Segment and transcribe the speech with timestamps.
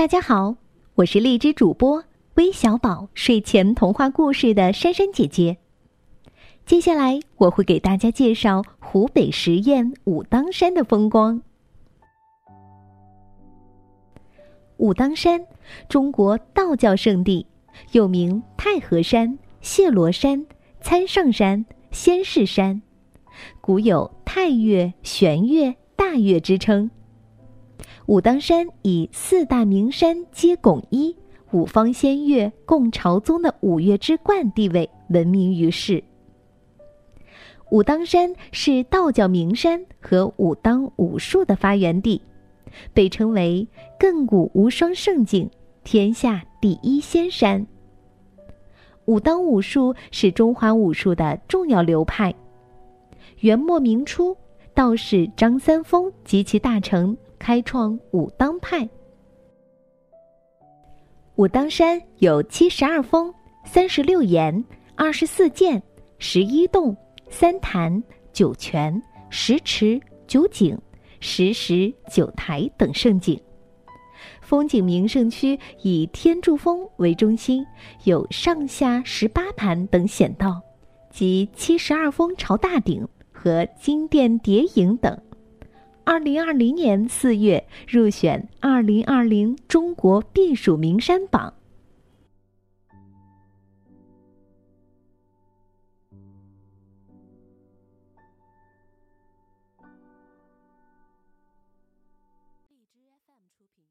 [0.00, 0.56] 大家好，
[0.94, 2.02] 我是荔枝主播
[2.36, 5.58] 微小宝睡前童话故事的珊珊姐姐。
[6.64, 11.42] 接下来我会给大家介绍湖北十堰武当山的风光。
[14.78, 15.44] 武当山，
[15.86, 17.46] 中国道教圣地，
[17.92, 20.46] 又名太和山、谢罗山、
[20.80, 22.80] 参圣山、仙士山，
[23.60, 26.90] 古有太岳、玄岳、大岳之称。
[28.10, 31.14] 武当山以四大名山皆拱一、
[31.52, 36.02] 五方仙岳共朝宗的五岳之冠地位闻名于世。
[37.70, 42.20] 武当山是道教名山和武当武术的发源地，
[42.92, 43.64] 被称为
[43.96, 45.48] “亘古无双胜境，
[45.84, 47.64] 天下第一仙山”。
[49.06, 52.34] 武当武术是中华武术的重要流派。
[53.38, 54.36] 元末明初，
[54.74, 57.16] 道士张三丰及其大臣。
[57.40, 58.88] 开创武当派。
[61.36, 64.62] 武当山有七十二峰、三十六岩、
[64.94, 65.82] 二十四涧、
[66.18, 66.94] 十一洞、
[67.30, 70.78] 三潭、九泉、十池、九井、
[71.18, 73.40] 十石、九台等胜景。
[74.42, 77.64] 风景名胜区以天柱峰为中心，
[78.04, 80.60] 有上下十八盘等险道，
[81.08, 85.18] 及七十二峰朝大顶和金殿叠影等。
[86.10, 91.54] 二零二零年四月入选二零二零中国避暑名山榜。
[102.60, 103.84] 荔枝 fm 出品